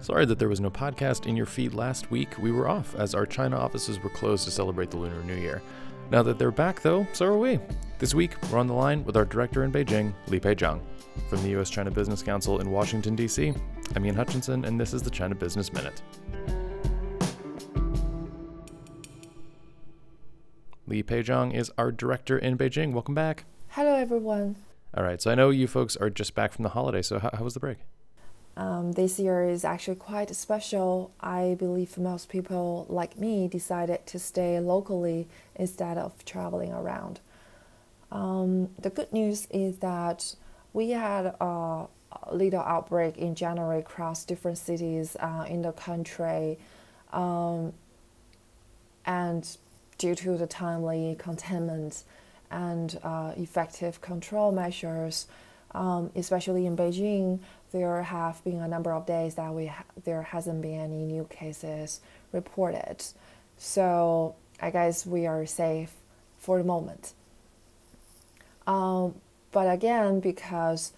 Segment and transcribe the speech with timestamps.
[0.00, 2.38] Sorry that there was no podcast in your feed last week.
[2.38, 5.62] We were off as our China offices were closed to celebrate the Lunar New Year.
[6.10, 7.58] Now that they're back, though, so are we.
[7.98, 10.80] This week, we're on the line with our director in Beijing, Li Peijiang.
[11.28, 11.70] From the U.S.
[11.70, 13.52] China Business Council in Washington, D.C.,
[13.94, 16.02] I'm Ian Hutchinson, and this is the China Business Minute.
[20.86, 22.92] Li Peijiang is our director in Beijing.
[22.92, 23.44] Welcome back.
[23.68, 24.56] Hello, everyone.
[24.94, 27.30] All right, so I know you folks are just back from the holiday, so how,
[27.32, 27.78] how was the break?
[28.56, 31.12] Um, this year is actually quite special.
[31.20, 37.20] I believe most people, like me, decided to stay locally instead of traveling around.
[38.10, 40.36] Um, the good news is that
[40.72, 41.86] we had a
[42.32, 46.58] little outbreak in January across different cities uh, in the country.
[47.12, 47.74] Um,
[49.04, 49.56] and
[49.98, 52.04] due to the timely containment
[52.50, 55.26] and uh, effective control measures,
[55.72, 57.40] um, especially in Beijing,
[57.76, 61.24] there have been a number of days that we ha- there hasn't been any new
[61.28, 62.00] cases
[62.32, 63.04] reported.
[63.58, 65.92] So I guess we are safe
[66.38, 67.12] for the moment.
[68.66, 69.14] Um,
[69.52, 70.92] but again, because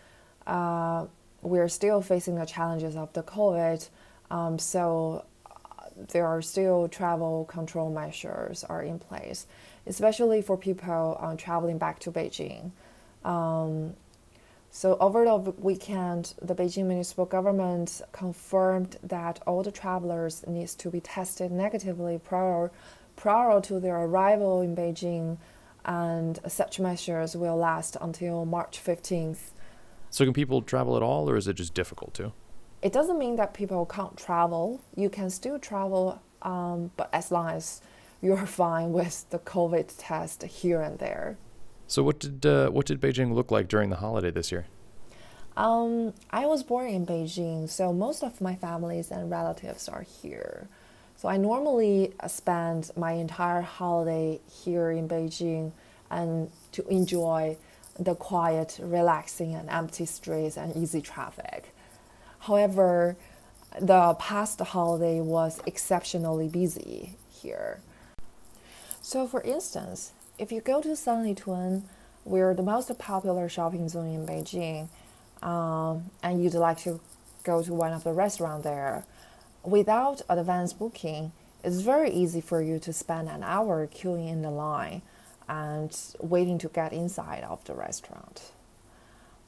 [0.47, 1.07] uh,
[1.43, 3.89] we're still facing the challenges of the COVID,
[4.31, 5.55] um, so uh,
[6.13, 9.47] there are still travel control measures are in place,
[9.87, 12.70] especially for people um, traveling back to Beijing.
[13.25, 13.95] Um,
[14.70, 20.91] so over the weekend, the Beijing municipal government confirmed that all the travelers needs to
[20.91, 22.70] be tested negatively prior
[23.16, 25.39] prior to their arrival in Beijing,
[25.84, 29.50] and such measures will last until March 15th.
[30.11, 32.33] So, can people travel at all, or is it just difficult to?
[32.80, 34.80] It doesn't mean that people can't travel.
[34.94, 37.80] You can still travel, um, but as long as
[38.20, 41.39] you're fine with the COVID test here and there.
[41.89, 44.67] So what did uh, what did Beijing look like during the holiday this year?
[45.56, 50.69] Um, I was born in Beijing, so most of my families and relatives are here.
[51.17, 55.73] So I normally spend my entire holiday here in Beijing
[56.11, 57.57] and to enjoy
[57.98, 61.74] the quiet, relaxing, and empty streets and easy traffic.
[62.40, 63.17] However,
[63.80, 67.80] the past holiday was exceptionally busy here.
[69.02, 71.83] So, for instance, if you go to Sanlitun,
[72.25, 74.89] we're the most popular shopping zone in Beijing,
[75.43, 77.01] um, and you'd like to
[77.43, 79.05] go to one of the restaurants there,
[79.65, 81.33] without advance booking,
[81.65, 85.03] it's very easy for you to spend an hour queuing in the line
[85.49, 88.53] and waiting to get inside of the restaurant.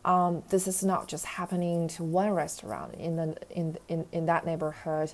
[0.04, 4.46] Um, this is not just happening to one restaurant in, the, in, in, in that
[4.46, 5.12] neighborhood,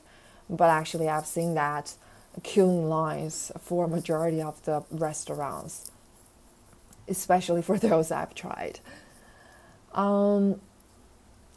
[0.49, 1.95] but actually I've seen that
[2.43, 5.91] queuing lines for majority of the restaurants,
[7.09, 8.81] especially for those I've tried.
[9.93, 10.61] Um,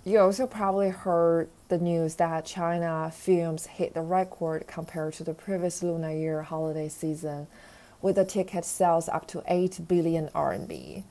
[0.06, 5.34] you also probably heard the news that China films hit the record compared to the
[5.34, 7.48] previous Lunar Year holiday season,
[8.02, 11.04] with the ticket sales up to 8 billion RMB.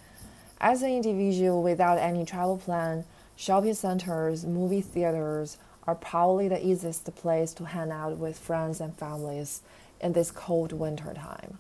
[0.61, 3.05] As an individual without any travel plan,
[3.37, 8.95] shopping centers, movie theaters, are probably the easiest place to hang out with friends and
[8.95, 9.63] families
[10.03, 11.57] in this cold winter time.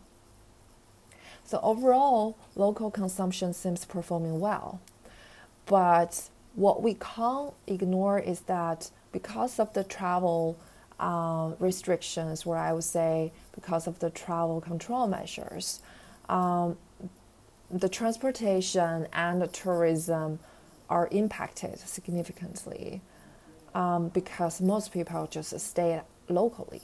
[1.44, 4.82] So overall, local consumption seems performing well.
[5.64, 10.58] But what we can't ignore is that because of the travel
[11.00, 15.80] uh, restrictions, where I would say because of the travel control measures,
[16.28, 16.76] um,
[17.70, 20.38] the transportation and the tourism
[20.90, 23.00] are impacted significantly
[23.74, 26.82] um, because most people just stay locally.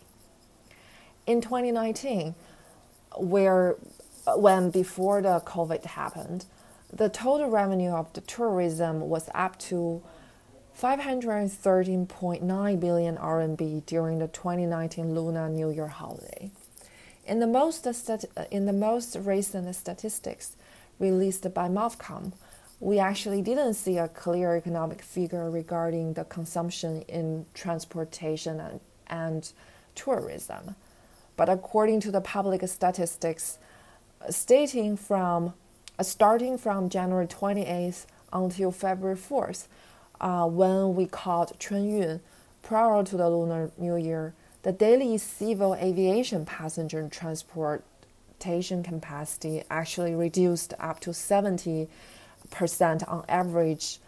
[1.26, 2.34] In 2019,
[3.16, 3.76] where
[4.36, 6.46] when before the COVID happened,
[6.92, 10.02] the total revenue of the tourism was up to
[10.80, 16.50] 513.9 billion RMB during the 2019 Lunar New Year holiday.
[17.26, 17.86] In the most,
[18.50, 20.56] in the most recent statistics
[20.98, 22.32] released by MOFCOM,
[22.84, 29.52] we actually didn't see a clear economic figure regarding the consumption in transportation and, and
[29.94, 30.76] tourism.
[31.34, 33.58] But according to the public statistics,
[34.28, 35.54] stating from
[35.98, 38.04] uh, starting from January 28th
[38.34, 39.66] until February 4th,
[40.20, 42.20] uh, when we called Chunyun,
[42.62, 50.74] prior to the Lunar New Year, the daily civil aviation passenger transportation capacity actually reduced
[50.78, 51.88] up to 70
[52.50, 53.98] percent on average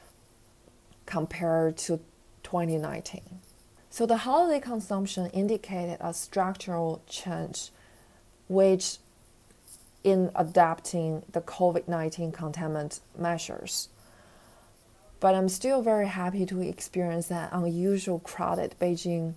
[1.07, 2.01] compared to
[2.43, 3.23] 2019.
[3.91, 7.71] So the holiday consumption indicated a structural change,
[8.49, 8.99] which
[10.05, 13.89] in adapting the COVID 19 containment measures.
[15.19, 19.35] but I'm still very happy to experience that unusual crowded Beijing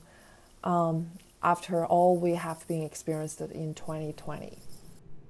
[0.64, 1.12] um,
[1.42, 4.58] after all we have been experienced in 2020.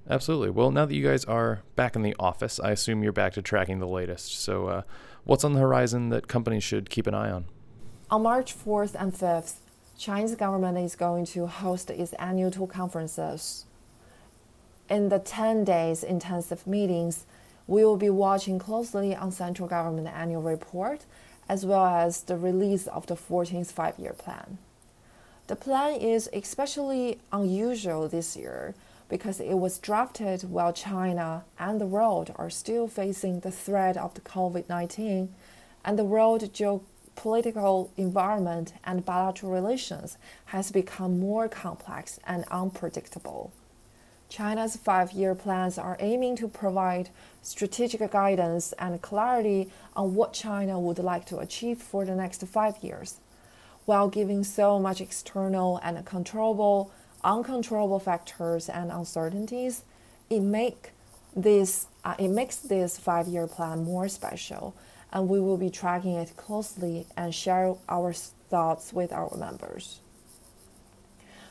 [0.10, 0.50] Absolutely.
[0.50, 3.42] Well, now that you guys are back in the office, I assume you're back to
[3.42, 4.42] tracking the latest.
[4.42, 4.82] So, uh,
[5.24, 7.46] what's on the horizon that companies should keep an eye on?
[8.10, 9.58] On March 4th and 5th,
[10.00, 13.66] Chinese government is going to host its annual two conferences.
[14.90, 17.26] In the 10 days intensive meetings,
[17.68, 21.06] we will be watching closely on central government annual report
[21.48, 24.58] as well as the release of the 14th five-year plan.
[25.48, 28.74] The plan is especially unusual this year
[29.10, 34.14] because it was drafted while China and the world are still facing the threat of
[34.14, 35.30] the COVID-19
[35.84, 43.52] and the world geopolitical environment and bilateral relations has become more complex and unpredictable.
[44.30, 47.10] China's five year plans are aiming to provide
[47.42, 52.76] strategic guidance and clarity on what China would like to achieve for the next five
[52.84, 53.18] years,
[53.86, 56.92] while giving so much external and controllable,
[57.24, 59.84] uncontrollable factors and uncertainties.
[60.30, 60.92] It make
[61.36, 64.76] this uh, it makes this five year plan more special,
[65.12, 70.00] and we will be tracking it closely and share our thoughts with our members.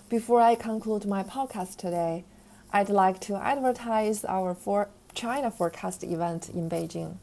[0.08, 2.24] Before I conclude my podcast today,
[2.72, 7.16] I'd like to advertise our for China Forecast event in Beijing.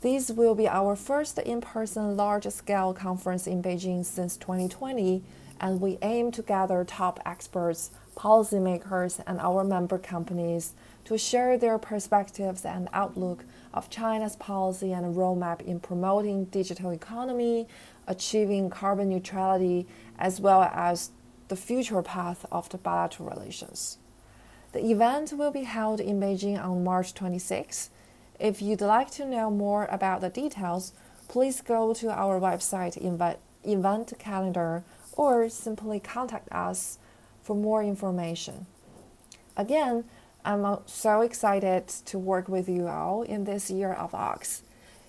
[0.00, 5.22] This will be our first in person large scale conference in Beijing since 2020,
[5.60, 10.74] and we aim to gather top experts, policymakers, and our member companies
[11.04, 17.68] to share their perspectives and outlook of China's policy and roadmap in promoting digital economy,
[18.06, 19.86] achieving carbon neutrality,
[20.18, 21.10] as well as
[21.48, 23.98] the future path of the bilateral relations.
[24.72, 27.90] The event will be held in Beijing on March 26.
[28.38, 30.92] If you'd like to know more about the details,
[31.28, 32.96] please go to our website
[33.64, 34.84] event calendar
[35.16, 36.98] or simply contact us
[37.42, 38.66] for more information.
[39.56, 40.04] Again,
[40.44, 44.62] I'm so excited to work with you all in this year of OX.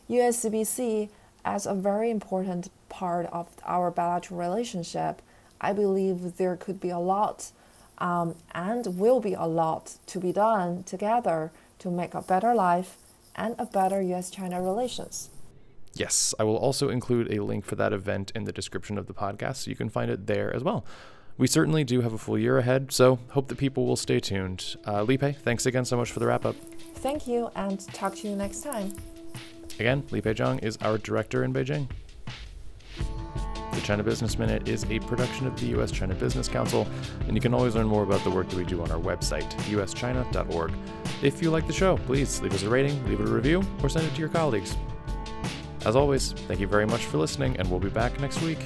[0.09, 1.09] USCBC,
[1.45, 5.21] as a very important part of our bilateral relationship,
[5.61, 7.51] I believe there could be a lot
[7.99, 12.97] um, and will be a lot to be done together to make a better life
[13.35, 15.29] and a better US China relations.
[15.93, 19.13] Yes, I will also include a link for that event in the description of the
[19.13, 20.85] podcast so you can find it there as well.
[21.37, 24.75] We certainly do have a full year ahead, so hope that people will stay tuned.
[24.87, 26.55] Uh, Li Pei, thanks again so much for the wrap up.
[26.95, 28.93] Thank you, and talk to you next time.
[29.79, 31.89] Again, Li Pei Zhang is our director in Beijing.
[33.73, 35.91] The China Business Minute is a production of the U.S.
[35.91, 36.85] China Business Council,
[37.27, 39.49] and you can always learn more about the work that we do on our website,
[39.63, 40.73] uschina.org.
[41.23, 43.89] If you like the show, please leave us a rating, leave it a review, or
[43.89, 44.75] send it to your colleagues.
[45.85, 48.59] As always, thank you very much for listening, and we'll be back next week.